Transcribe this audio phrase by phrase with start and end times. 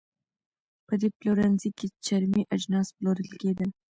[0.87, 3.69] په دې پلورنځۍ کې چرمي اجناس پلورل کېدل.